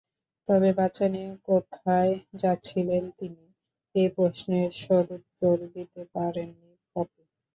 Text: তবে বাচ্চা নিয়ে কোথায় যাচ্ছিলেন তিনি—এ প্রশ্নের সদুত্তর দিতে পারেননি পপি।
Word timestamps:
তবে 0.49 0.69
বাচ্চা 0.77 1.05
নিয়ে 1.13 1.31
কোথায় 1.47 2.11
যাচ্ছিলেন 2.41 3.03
তিনি—এ 3.19 4.03
প্রশ্নের 4.15 4.69
সদুত্তর 4.81 5.57
দিতে 5.75 6.01
পারেননি 6.13 6.71
পপি। 6.91 7.23